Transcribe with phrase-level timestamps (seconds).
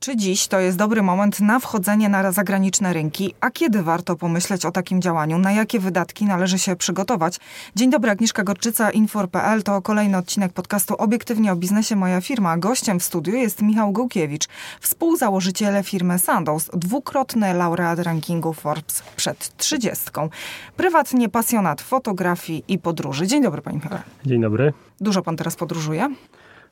[0.00, 4.64] Czy dziś to jest dobry moment na wchodzenie na zagraniczne rynki, a kiedy warto pomyśleć
[4.64, 5.38] o takim działaniu?
[5.38, 7.36] Na jakie wydatki należy się przygotować?
[7.76, 9.62] Dzień dobry, Agnieszka Gorczyca, Infor.pl.
[9.62, 12.58] To kolejny odcinek podcastu Obiektywnie o biznesie Moja firma.
[12.58, 14.48] Gościem w studiu jest Michał Gołkiewicz,
[14.80, 20.28] współzałożyciel firmy Sandoz, dwukrotny laureat rankingu Forbes przed trzydziestką.
[20.76, 23.26] Prywatnie pasjonat fotografii i podróży.
[23.26, 24.02] Dzień dobry, panie Michale.
[24.26, 24.72] Dzień dobry.
[25.00, 26.08] Dużo pan teraz podróżuje?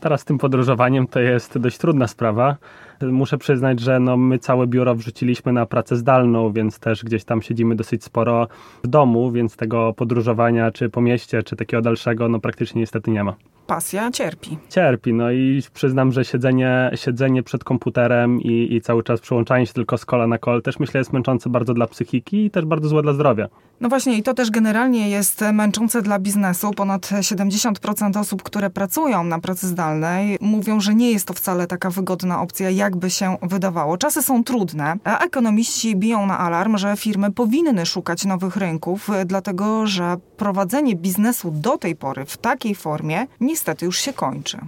[0.00, 2.56] Teraz z tym podróżowaniem to jest dość trudna sprawa.
[3.02, 7.42] Muszę przyznać, że no my całe biuro wrzuciliśmy na pracę zdalną, więc też gdzieś tam
[7.42, 8.48] siedzimy dosyć sporo
[8.84, 13.24] w domu, więc tego podróżowania czy po mieście, czy takiego dalszego, no praktycznie niestety nie
[13.24, 13.36] ma
[13.66, 14.58] pasja cierpi.
[14.68, 19.72] Cierpi, no i przyznam, że siedzenie, siedzenie przed komputerem i, i cały czas przyłączanie się
[19.72, 22.88] tylko z kola na kol też myślę jest męczące bardzo dla psychiki i też bardzo
[22.88, 23.48] złe dla zdrowia.
[23.80, 26.70] No właśnie i to też generalnie jest męczące dla biznesu.
[26.70, 31.90] Ponad 70% osób, które pracują na pracy zdalnej mówią, że nie jest to wcale taka
[31.90, 33.98] wygodna opcja, jakby się wydawało.
[33.98, 39.86] Czasy są trudne, a ekonomiści biją na alarm, że firmy powinny szukać nowych rynków, dlatego
[39.86, 43.26] że prowadzenie biznesu do tej pory w takiej formie
[43.56, 44.58] niestety już się kończy.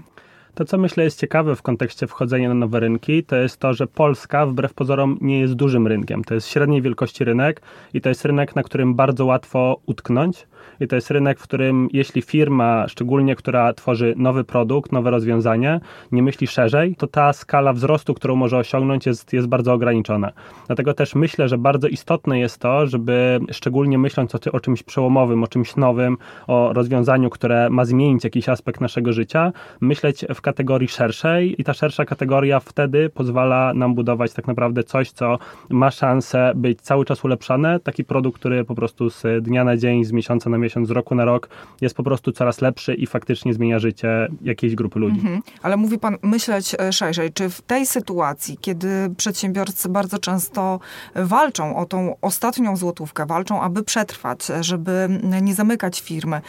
[0.58, 3.86] To, co myślę jest ciekawe w kontekście wchodzenia na nowe rynki, to jest to, że
[3.86, 6.24] Polska wbrew pozorom nie jest dużym rynkiem.
[6.24, 7.62] To jest średniej wielkości rynek
[7.94, 10.46] i to jest rynek, na którym bardzo łatwo utknąć
[10.80, 15.80] i to jest rynek, w którym jeśli firma, szczególnie która tworzy nowy produkt, nowe rozwiązanie,
[16.12, 20.32] nie myśli szerzej, to ta skala wzrostu, którą może osiągnąć jest, jest bardzo ograniczona.
[20.66, 25.42] Dlatego też myślę, że bardzo istotne jest to, żeby szczególnie myśląc o, o czymś przełomowym,
[25.42, 30.88] o czymś nowym, o rozwiązaniu, które ma zmienić jakiś aspekt naszego życia, myśleć w kategorii
[30.88, 35.38] szerszej i ta szersza kategoria wtedy pozwala nam budować tak naprawdę coś, co
[35.70, 40.04] ma szansę być cały czas ulepszane, taki produkt, który po prostu z dnia na dzień,
[40.04, 41.48] z miesiąca na miesiąc, z roku na rok
[41.80, 45.20] jest po prostu coraz lepszy i faktycznie zmienia życie jakiejś grupy ludzi.
[45.20, 45.42] Mhm.
[45.62, 47.32] Ale mówi pan myśleć e, szerzej.
[47.32, 50.80] Czy w tej sytuacji, kiedy przedsiębiorcy bardzo często
[51.14, 55.08] walczą o tą ostatnią złotówkę, walczą, aby przetrwać, żeby
[55.42, 56.40] nie zamykać firmy,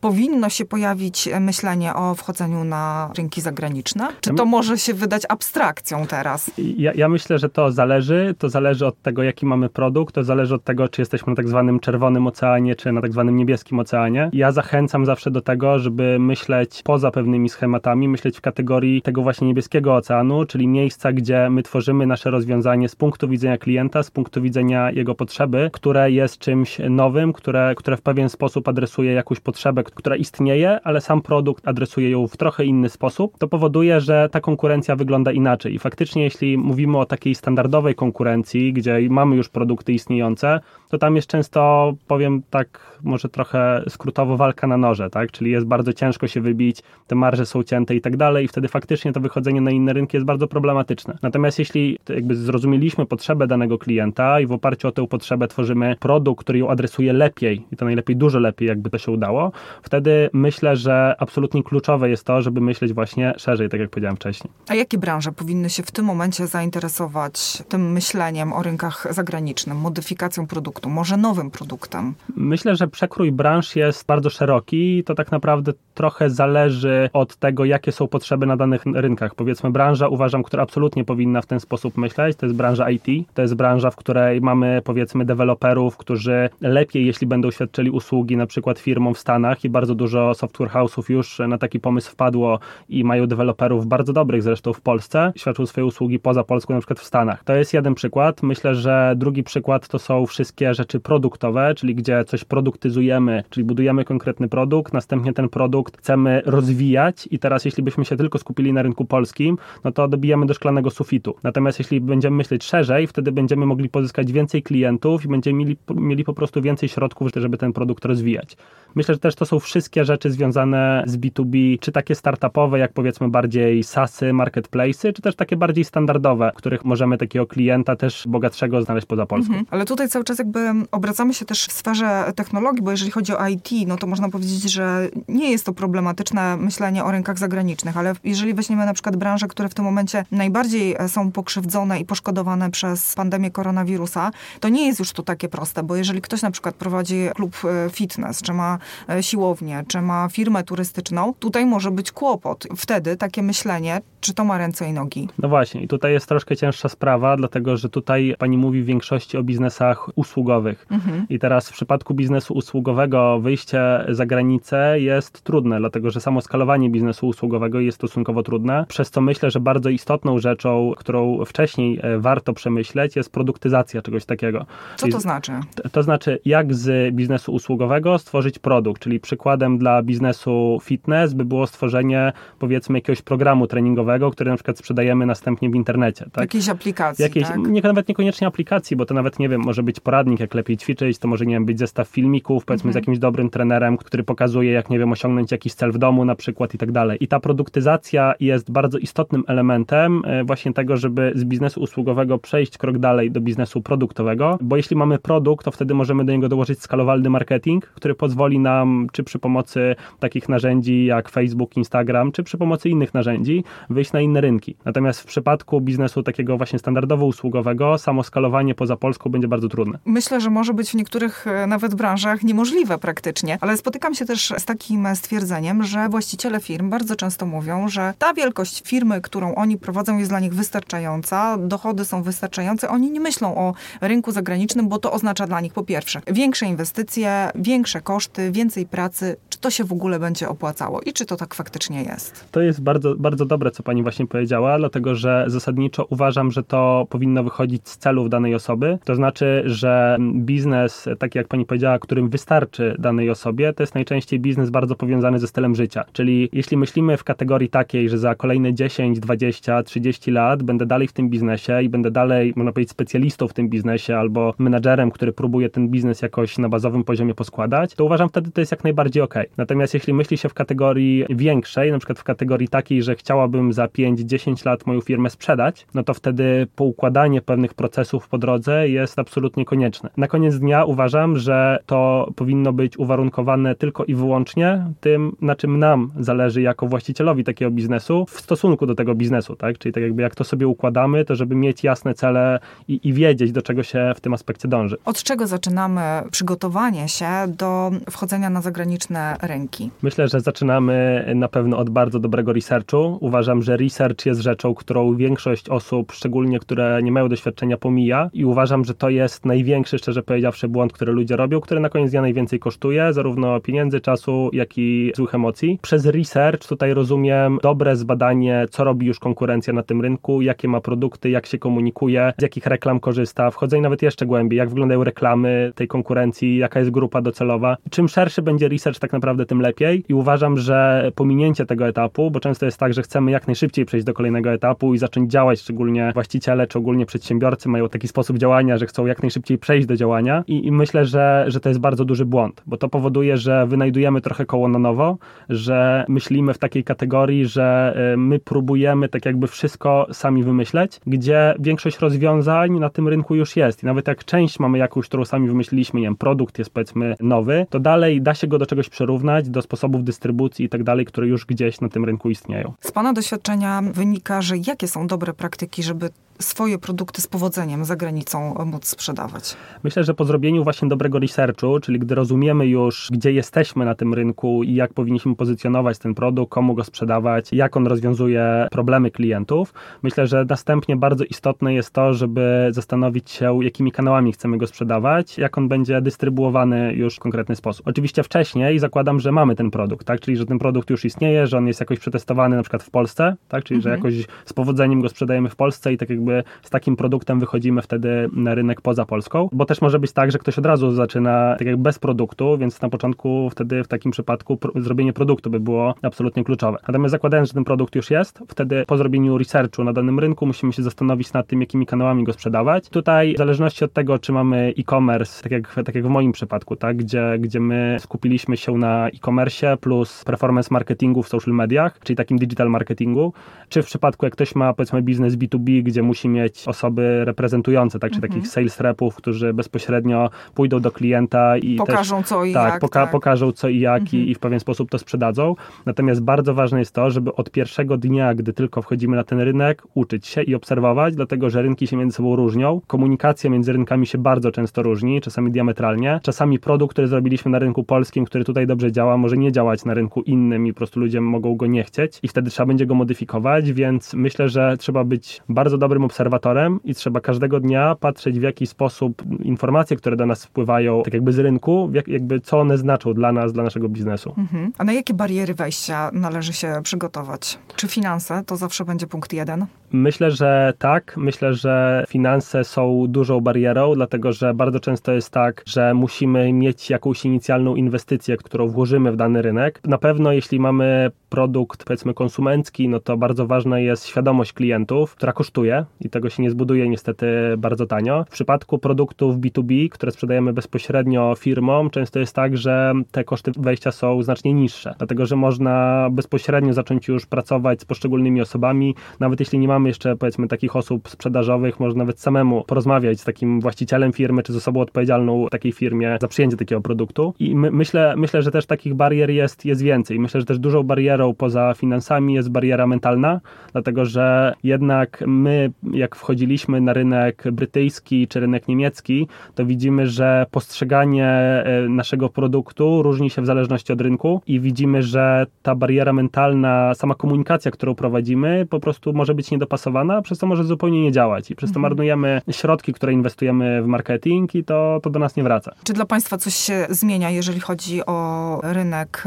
[0.00, 4.08] powinno się pojawić myślenie o wchodzeniu na rynki zagraniczne?
[4.20, 6.50] Czy to może się wydać abstrakcją teraz?
[6.58, 8.34] Ja, ja, myślę, że to zależy.
[8.38, 11.48] To zależy od tego, jaki mamy produkt, to zależy od tego, czy jesteśmy na tak
[11.48, 14.30] zwanym czerwonym oceanie, czy na tak zwanym niebieskim oceanie.
[14.32, 19.46] Ja zachęcam zawsze do tego, żeby myśleć poza pewnymi schematami, myśleć w kategorii tego właśnie
[19.46, 24.42] niebieskiego oceanu, czyli miejsca, gdzie my tworzymy nasze rozwiązanie z punktu widzenia klienta, z punktu
[24.42, 29.84] widzenia jego potrzeby, które jest czymś nowym, które, które w pewien sposób adresuje jakąś potrzebę,
[29.94, 34.40] która istnieje, ale sam produkt adresuje ją w trochę inny sposób, to powoduje, że ta
[34.40, 35.74] konkurencja wygląda inaczej.
[35.74, 41.16] I faktycznie, jeśli mówimy o takiej standardowej konkurencji, gdzie mamy już produkty istniejące, to tam
[41.16, 45.32] jest często, powiem tak, może trochę skrótowo, walka na noże, tak?
[45.32, 48.68] Czyli jest bardzo ciężko się wybić, te marże są cięte i tak dalej, i wtedy
[48.68, 51.18] faktycznie to wychodzenie na inne rynki jest bardzo problematyczne.
[51.22, 56.44] Natomiast jeśli jakby zrozumieliśmy potrzebę danego klienta i w oparciu o tę potrzebę tworzymy produkt,
[56.44, 60.76] który ją adresuje lepiej, i to najlepiej dużo lepiej, jakby to się udało, wtedy myślę,
[60.76, 64.52] że absolutnie kluczowe jest to, żeby myśleć właśnie szerzej, tak jak powiedziałem wcześniej.
[64.68, 70.46] A jakie branże powinny się w tym momencie zainteresować tym myśleniem o rynkach zagranicznym, modyfikacją
[70.46, 72.14] produktu, może nowym produktem?
[72.36, 77.64] Myślę, że przekrój branż jest bardzo szeroki i to tak naprawdę trochę zależy od tego,
[77.64, 79.34] jakie są potrzeby na danych rynkach.
[79.34, 83.06] Powiedzmy, branża uważam, która absolutnie powinna w ten sposób myśleć, to jest branża IT.
[83.34, 88.46] To jest branża, w której mamy powiedzmy deweloperów, którzy lepiej, jeśli będą świadczyli usługi na
[88.46, 92.58] przykład firmom w Stanach i bardzo dużo software house'ów już na taki pomysł wpadło
[92.88, 97.00] i mają deweloperów bardzo dobrych zresztą w Polsce, świadczą swoje usługi poza Polską, na przykład
[97.00, 97.44] w Stanach.
[97.44, 98.42] To jest jeden przykład.
[98.42, 102.44] Myślę, że drugi przykład to są wszystkie rzeczy produktowe, czyli gdzie coś
[102.80, 108.16] produktyzujemy, czyli budujemy konkretny produkt, następnie ten produkt chcemy rozwijać i teraz jeśli byśmy się
[108.16, 111.34] tylko skupili na rynku polskim, no to dobijamy do szklanego sufitu.
[111.42, 116.24] Natomiast jeśli będziemy myśleć szerzej, wtedy będziemy mogli pozyskać więcej klientów i będziemy mieli, mieli
[116.24, 118.56] po prostu więcej środków, żeby ten produkt rozwijać.
[118.94, 123.28] Myślę, że też to są wszystkie rzeczy związane z B2B, czy takie startupowe, jak powiedzmy
[123.28, 128.82] bardziej SASy, marketplace'y, czy też takie bardziej standardowe, w których możemy takiego klienta też bogatszego
[128.82, 129.52] znaleźć poza Polską.
[129.52, 129.66] Mhm.
[129.70, 133.48] Ale tutaj cały czas jakby obracamy się też w sferze technologii, bo jeżeli chodzi o
[133.48, 138.14] IT, no to można powiedzieć, że nie jest to problematyczne myślenie o rynkach zagranicznych, ale
[138.24, 142.70] jeżeli weźmiemy na przykład branże, które w tym momencie najbardziej e, są pokrzywdzone i poszkodowane
[142.70, 146.74] przez pandemię koronawirusa, to nie jest już to takie proste, bo jeżeli ktoś na przykład
[146.74, 148.78] prowadzi klub e, fitness, czy ma
[149.20, 152.66] siłownię, czy ma firmę turystyczną, tutaj może być kłopot.
[152.76, 155.28] Wtedy takie myślenie, czy to ma ręce i nogi.
[155.38, 159.36] No właśnie, i tutaj jest troszkę cięższa sprawa, dlatego że tutaj pani mówi w większości
[159.36, 160.86] o biznesach usługowych.
[160.90, 161.26] Mhm.
[161.28, 166.90] I teraz w przypadku biznesu usługowego wyjście za granicę jest trudne, dlatego że samo skalowanie
[166.90, 172.18] biznesu usługowego jest stosunkowo trudne, przez co myślę, że bardzo istotną rzeczą, którą wcześniej e,
[172.18, 174.66] warto przemyśleć, jest produktyzacja czegoś takiego.
[174.96, 175.52] Co to znaczy?
[175.74, 181.44] To, to znaczy, jak z biznesu usługowego stworzyć produkt, czyli przykładem dla biznesu fitness by
[181.44, 186.24] było stworzenie powiedzmy jakiegoś programu treningowego, który na przykład sprzedajemy następnie w internecie.
[186.32, 186.42] Tak?
[186.42, 187.58] Jakiejś aplikacji, Jakiejś, tak?
[187.58, 191.18] nie, Nawet niekoniecznie aplikacji, bo to nawet, nie wiem, może być poradnik, jak lepiej ćwiczyć,
[191.18, 192.92] to może, nie wiem, być zestaw filmików, powiedzmy mhm.
[192.92, 196.34] z jakimś dobrym trenerem, który pokazuje, jak, nie wiem, osiągnąć jakiś cel w domu na
[196.34, 197.18] przykład i tak dalej.
[197.20, 202.78] I ta produktyzacja jest bardzo istotnym elementem e, właśnie tego, żeby z biznesu usługowego przejść
[202.78, 206.82] krok dalej do biznesu produktowego, bo jeśli mamy produkt, to wtedy możemy do niego dołożyć
[206.82, 212.58] skalowalny marketing, który pozwoli nam, czy przy pomocy takich narzędzi jak Facebook, Instagram, czy przy
[212.58, 214.76] pomocy innych narzędzi, wyjść na inne rynki.
[214.84, 219.98] Natomiast w przypadku biznesu takiego właśnie standardowo-usługowego, samo skalowanie poza Polską będzie bardzo trudne.
[220.04, 224.52] Myślę, że może być w niektórych e, nawet branżach niemożliwe praktycznie, ale spotykam się też
[224.58, 229.78] z takim stwierdzeniem, że właściciele firm bardzo często mówią, że ta wielkość firmy, którą oni
[229.78, 234.98] prowadzą jest dla nich wystarczająca, dochody są wystarczające, oni nie myślą o rynku zagranicznym, bo
[234.98, 239.36] to oznacza dla nich po pierwsze większe inwestycje, większe koszty, więcej pracy.
[239.48, 242.48] Czy to się w ogóle będzie opłacało i czy to tak faktycznie jest?
[242.50, 247.06] To jest bardzo, bardzo dobre, co pani właśnie powiedziała, dlatego że zasadniczo uważam, że to
[247.10, 248.98] powinno wychodzić z celów danej osoby.
[249.04, 254.40] To znaczy, że biznes, tak jak pani powiedziała, którym wystarczy danej osobie, to jest najczęściej
[254.40, 256.04] biznes bardzo powiązany ze stylem życia.
[256.12, 261.08] Czyli jeśli myślimy w kategorii takiej, że za kolejne 10, 20, 30 lat będę dalej
[261.08, 265.32] w tym biznesie i będę dalej, można powiedzieć, specjalistą w tym biznesie albo menadżerem, który
[265.32, 269.22] próbuje ten biznes jakoś na bazowym poziomie poskładać, to uważam wtedy to jest jak najbardziej
[269.22, 269.34] ok.
[269.56, 273.86] Natomiast jeśli myśli się w kategorii większej, na przykład w kategorii takiej, że chciałabym za
[273.86, 279.64] 5-10 lat moją firmę sprzedać, no to wtedy poukładanie pewnych procesów po drodze jest absolutnie
[279.64, 280.10] konieczne.
[280.16, 285.78] Na koniec dnia uważam, że to powinno być uwarunkowane tylko i wyłącznie tym, na czym
[285.78, 289.78] nam zależy jako właścicielowi takiego biznesu w stosunku do tego biznesu, tak?
[289.78, 292.58] Czyli tak jakby jak to sobie układamy, to żeby mieć jasne cele
[292.88, 294.96] i, i wiedzieć, do czego się w tym aspekcie dąży.
[295.04, 296.00] Od czego zaczynamy
[296.30, 299.90] przygotowanie się do wchodzenia na zagraniczne rynki?
[300.02, 303.18] Myślę, że zaczynamy na pewno od bardzo dobrego researchu.
[303.20, 308.44] Uważam, że research jest rzeczą, którą większość osób, szczególnie które nie mają doświadczenia, pomija i
[308.44, 312.20] uważam, że to jest największy, szczerze powiedziawszy, błąd, który ludzie robią, który na koniec dnia
[312.20, 315.78] najwięcej kosztuje, zarówno pieniędzy, czasu, jak i złych emocji.
[315.82, 320.80] Przez research tutaj rozumiem dobre zbadanie, co robi już konkurencja na tym rynku, jakie ma
[320.80, 325.72] produkty, jak się komunikuje, z jakich reklam korzysta, wchodzenie nawet jeszcze głębiej, jak wyglądają reklamy
[325.74, 327.76] tej konkurencji, jaka jest grupa docelowa.
[327.90, 330.04] Czym szerszy będzie research, tak naprawdę tym lepiej.
[330.08, 334.06] I uważam, że pominięcie tego etapu, bo często jest tak, że chcemy jak najszybciej przejść
[334.06, 338.78] do kolejnego etapu i zacząć działać, szczególnie właściciele czy ogólnie przedsiębiorcy mają taki sposób działania,
[338.78, 340.44] że chcą jak najszybciej przejść do działania.
[340.46, 344.20] I, i myślę, że, że to jest bardzo duży błąd, bo to powoduje, że wynajdujemy
[344.20, 345.18] trochę koło na nowo,
[345.48, 351.54] że myślimy w takiej kategorii, że y, my próbujemy tak jakby wszystko sami wymyśleć, gdzie
[351.58, 353.82] większość rozwiązań na tym rynku już jest.
[353.82, 357.66] I nawet jak część mamy jakąś, którą sami wymyśliliśmy, nie wiem, produkt jest powiedzmy nowy,
[357.70, 361.26] to dalej da się go do czegoś przyrównać, do sposobów dystrybucji i tak dalej, które
[361.26, 362.72] już gdzieś na tym rynku istnieją.
[362.80, 367.96] Z Pana doświadczenia wynika, że jakie są dobre praktyki, żeby swoje produkty z powodzeniem za
[367.96, 369.56] granicą móc sprzedawać?
[369.82, 374.14] Myślę, że po zrobieniu właśnie dobrego researchu, czyli gdy rozumiemy już, gdzie jesteśmy na tym
[374.14, 379.74] rynku i jak powinniśmy pozycjonować ten produkt, komu go sprzedawać, jak on rozwiązuje problemy klientów,
[380.02, 385.38] myślę, że następnie bardzo istotne jest to, żeby zastanowić się, jakimi kanałami chcemy go sprzedawać,
[385.38, 387.88] jak on będzie dystrybuowany już w konkretny sposób.
[387.88, 390.20] Oczywiście wcześniej zakładam, że mamy ten produkt, tak?
[390.20, 393.36] czyli że ten produkt już istnieje, że on jest jakoś przetestowany na przykład w Polsce,
[393.48, 393.64] tak?
[393.64, 393.82] czyli mhm.
[393.82, 397.40] że jakoś z powodzeniem go sprzedajemy w Polsce i tak jakby jakby z takim produktem
[397.40, 400.92] wychodzimy wtedy na rynek poza Polską, bo też może być tak, że ktoś od razu
[400.92, 405.50] zaczyna tak jak bez produktu, więc na początku wtedy w takim przypadku pro, zrobienie produktu
[405.50, 406.78] by było absolutnie kluczowe.
[406.88, 410.72] Natomiast zakładając, że ten produkt już jest, wtedy po zrobieniu researchu na danym rynku musimy
[410.72, 412.88] się zastanowić nad tym, jakimi kanałami go sprzedawać.
[412.88, 416.76] Tutaj w zależności od tego, czy mamy e-commerce, tak jak, tak jak w moim przypadku,
[416.76, 422.16] tak, gdzie, gdzie my skupiliśmy się na e-commerce plus performance marketingu w social mediach, czyli
[422.16, 423.32] takim digital marketingu,
[423.68, 427.98] czy w przypadku jak ktoś ma powiedzmy biznes B2B, gdzie musi musi mieć osoby reprezentujące,
[427.98, 428.32] tak, czy mhm.
[428.32, 432.80] takich sales repów, którzy bezpośrednio pójdą do klienta i pokażą też, co i tak, jak.
[432.80, 434.22] Poka tak, pokażą co i jak mhm.
[434.22, 435.54] i, i, w pewien sposób to sprzedadzą.
[435.86, 439.82] Natomiast bardzo ważne jest to, żeby od pierwszego dnia, gdy tylko wchodzimy na ten rynek,
[439.94, 442.80] uczyć się i obserwować, dlatego że rynki się między sobą różnią.
[442.86, 446.20] Komunikacja między rynkami się bardzo często różni, czasami diametralnie.
[446.22, 449.94] Czasami produkt, który zrobiliśmy na rynku polskim, który tutaj dobrze działa, może nie działać na
[449.94, 452.94] rynku innym i po prostu ludzie mogą go nie chcieć i wtedy trzeba będzie go
[452.94, 458.42] modyfikować, więc myślę, że trzeba być bardzo dobrym obserwatorem i trzeba każdego dnia patrzeć w
[458.42, 463.14] jaki sposób informacje, które do nas wpływają tak jakby z rynku, jakby co one znaczą
[463.14, 464.34] dla nas, dla naszego biznesu.
[464.38, 464.72] Mhm.
[464.78, 467.58] A na jakie bariery wejścia należy się przygotować?
[467.76, 469.66] Czy finanse to zawsze będzie punkt jeden?
[469.92, 471.14] Myślę, że tak.
[471.16, 476.90] Myślę, że finanse są dużą barierą, dlatego że bardzo często jest tak, że musimy mieć
[476.90, 479.80] jakąś inicjalną inwestycję, którą włożymy w dany rynek.
[479.84, 485.32] Na pewno, jeśli mamy produkt, powiedzmy, konsumencki, no to bardzo ważna jest świadomość klientów, która
[485.32, 487.26] kosztuje i tego się nie zbuduje niestety
[487.58, 488.24] bardzo tanio.
[488.24, 493.92] W przypadku produktów B2B, które sprzedajemy bezpośrednio firmom, często jest tak, że te koszty wejścia
[493.92, 499.58] są znacznie niższe, dlatego że można bezpośrednio zacząć już pracować z poszczególnymi osobami, nawet jeśli
[499.58, 504.42] nie mamy jeszcze powiedzmy takich osób sprzedażowych, można nawet samemu porozmawiać z takim właścicielem firmy,
[504.42, 507.34] czy z osobą odpowiedzialną w takiej firmie za przyjęcie takiego produktu.
[507.38, 510.18] I my, myślę, myślę, że też takich barier jest, jest więcej.
[510.18, 513.40] Myślę, że też dużą barierą poza finansami jest bariera mentalna,
[513.72, 520.46] dlatego że jednak my, jak wchodziliśmy na rynek brytyjski czy rynek niemiecki, to widzimy, że
[520.50, 526.12] postrzeganie e, naszego produktu różni się w zależności od rynku i widzimy, że ta bariera
[526.12, 531.12] mentalna, sama komunikacja, którą prowadzimy, po prostu może być niedopasowana, przez to może zupełnie nie
[531.12, 531.82] działać i przez to mhm.
[531.82, 535.74] marnujemy środki, które inwestujemy w marketing i to, to do nas nie wraca.
[535.84, 539.24] Czy dla Państwa coś się zmienia, jeżeli chodzi o rynek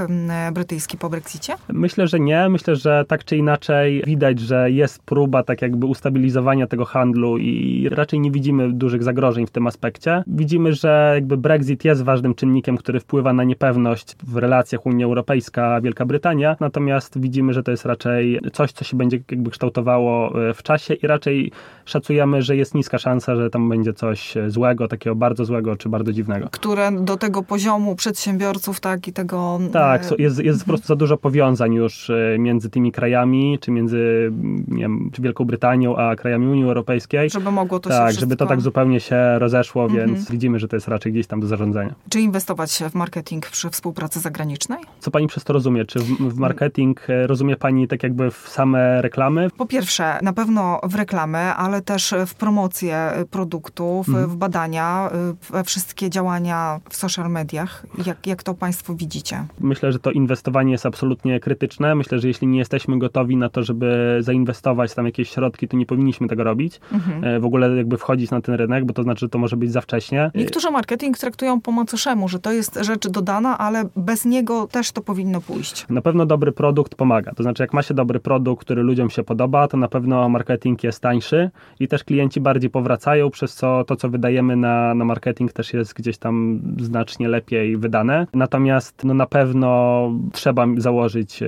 [0.53, 1.55] brytyjski po Brexicie?
[1.69, 2.49] Myślę, że nie.
[2.49, 7.87] Myślę, że tak czy inaczej widać, że jest próba tak jakby ustabilizowania tego handlu i
[7.91, 10.23] raczej nie widzimy dużych zagrożeń w tym aspekcie.
[10.27, 16.05] Widzimy, że jakby Brexit jest ważnym czynnikiem, który wpływa na niepewność w relacjach Unia Europejska-Wielka
[16.05, 20.63] Brytania, natomiast widzimy, że to jest raczej coś, co się będzie jakby kształtowało e, w
[20.63, 21.51] czasie i raczej
[21.85, 26.13] szacujemy, że jest niska szansa, że tam będzie coś złego, takiego bardzo złego czy bardzo
[26.13, 26.47] dziwnego.
[26.51, 29.59] Które do tego poziomu przedsiębiorców, tak i tego...
[29.73, 33.71] Tak, e, jest, jest po prostu za dużo powiązań już e, między tymi krajami, czy
[33.71, 34.31] między
[34.67, 37.29] nie wiem, czy Wielką Brytanią, a krajami Unii Europejskiej.
[37.29, 40.07] Żeby mogło to tak, się Tak, żeby to tak zupełnie się rozeszło, mhm.
[40.07, 41.95] więc widzimy, że to jest raczej gdzieś tam do zarządzania.
[42.09, 44.79] Czy inwestować w marketing przy współpracy zagranicznej?
[44.99, 45.85] Co pani przez to rozumie?
[45.85, 49.49] Czy w, w marketing e, rozumie pani tak jakby w same reklamy?
[49.57, 54.29] Po pierwsze, na pewno w reklamy, ale też w promocję produktów, mhm.
[54.29, 55.09] w badania,
[55.49, 57.85] we wszystkie działania w social mediach.
[58.05, 59.45] Jak, jak to państwo widzicie?
[59.59, 61.95] Myślę, że to inwestowanie jest absolutnie krytyczne.
[61.95, 65.85] Myślę, że jeśli nie jesteśmy gotowi na to, żeby zainwestować tam jakieś środki, to nie
[65.85, 66.79] powinniśmy tego robić.
[66.91, 67.23] Mhm.
[67.23, 69.71] E, w ogóle jakby wchodzić na ten rynek, bo to znaczy, że to może być
[69.71, 70.31] za wcześnie.
[70.35, 75.01] Niektórzy marketing traktują po macoszemu, że to jest rzecz dodana, ale bez niego też to
[75.01, 75.85] powinno pójść.
[75.89, 77.31] Na pewno dobry produkt pomaga.
[77.31, 80.83] To znaczy, jak ma się dobry produkt, który ludziom się podoba, to na pewno marketing
[80.83, 81.49] jest tańszy
[81.79, 85.93] i też klienci bardziej powracają, przez co to, co wydajemy na, na marketing też jest
[85.93, 88.27] gdzieś tam znacznie lepiej wydane.
[88.33, 91.39] Natomiast no, na pewno trzeba założyć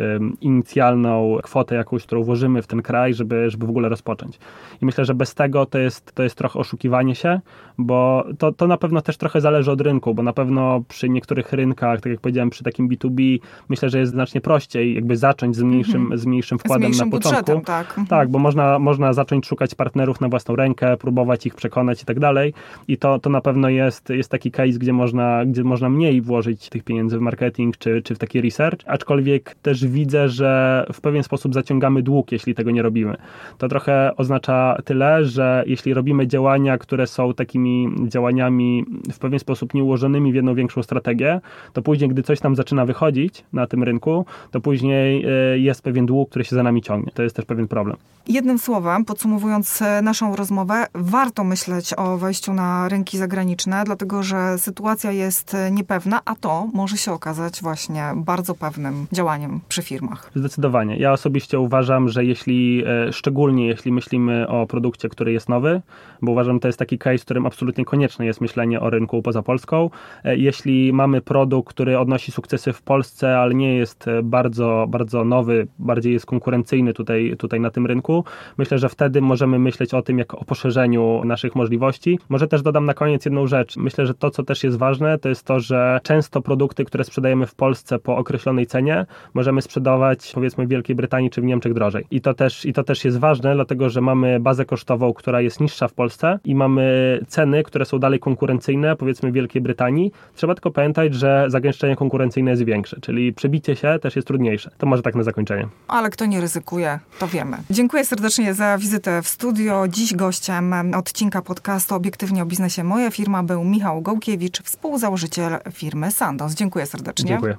[0.42, 4.40] inicjalną kwotę jakąś, którą włożymy w ten kraj, żeby, żeby w ogóle rozpocząć.
[4.82, 7.40] I myślę, że bez tego to jest, to jest trochę oszukiwanie się,
[7.78, 11.54] bo to, to na pewno też trochę zależy od rynku, bo na pewno przy niektórych
[11.54, 15.62] rynkach, tak jak powiedziałem, przy takim B2B, myślę, że jest znacznie prościej jakby zacząć z
[15.62, 16.18] mniejszym, -hmm.
[16.18, 17.62] z mniejszym wkładem z na początku.
[17.66, 22.06] Tak, tak, bo można, można zacząć szukać partnerów na własną rękę, próbować ich przekonać i
[22.06, 22.54] tak dalej.
[22.88, 26.70] I to, to na pewno jest, jest taki case, gdzie można, gdzie można mniej włożyć
[26.70, 31.24] tych pieniędzy w marketing czy, czy w taki research, aczkolwiek też widzę, że w pewien
[31.24, 33.18] sposób zaciągamy dług, jeśli tego nie robimy.
[33.58, 34.55] To trochę oznacza
[34.86, 40.56] tyle, że jeśli robimy działania, które są takimi działaniami w pewien sposób nieułożonymi w jedną
[40.56, 41.42] większą strategię,
[41.74, 46.06] to później, gdy coś tam zaczyna wychodzić na tym rynku, to później e, jest pewien
[46.06, 47.12] dług, który się za nami ciągnie.
[47.14, 47.98] To jest też pewien problem.
[48.28, 54.58] Jednym słowem, podsumowując e, naszą rozmowę, warto myśleć o wejściu na rynki zagraniczne, dlatego że
[54.58, 60.32] sytuacja jest e, niepewna, a to może się okazać właśnie bardzo pewnym działaniem przy firmach.
[60.36, 60.98] Zdecydowanie.
[60.98, 65.82] Ja osobiście uważam, że jeśli, szczególnie jeśli myślimy o produkcie, który jest nowy,
[66.22, 69.22] bo uważam, że to jest taki case, w którym absolutnie konieczne jest myślenie o rynku
[69.22, 69.90] poza Polską.
[70.24, 76.14] Jeśli mamy produkt, który odnosi sukcesy w Polsce, ale nie jest bardzo, bardzo nowy, bardziej
[76.14, 78.24] jest konkurencyjny tutaj, tutaj na tym rynku,
[78.58, 82.20] myślę, że wtedy możemy myśleć o tym, jak o poszerzeniu naszych możliwości.
[82.30, 83.78] Może też dodam na koniec jedną rzecz.
[83.78, 87.46] Myślę, że to, co też jest ważne, to jest to, że często produkty, które sprzedajemy
[87.46, 92.06] w Polsce po określonej cenie, możemy sprzedawać powiedzmy w Wielkiej Brytanii czy w Niemczech drożej.
[92.12, 95.42] I to też, i to też jest ważne, dlatego że mamy mamy bazę kosztową, która
[95.42, 100.12] jest niższa w Polsce i mamy ceny, które są dalej konkurencyjne, powiedzmy w Wielkiej Brytanii,
[100.36, 104.72] trzeba tylko pamiętać, że zagęszczenie konkurencyjne jest większe, czyli przebicie się też jest trudniejsze.
[104.78, 105.68] To może tak na zakończenie.
[105.88, 107.58] Ale kto nie ryzykuje, to wiemy.
[107.70, 109.88] Dziękuję serdecznie za wizytę w studio.
[109.88, 116.54] Dziś gościem odcinka podcastu Obiektywnie o biznesie Moja firma był Michał Gołkiewicz, współzałożyciel firmy Sandos.
[116.54, 117.28] Dziękuję serdecznie.
[117.28, 117.58] Dziękuję.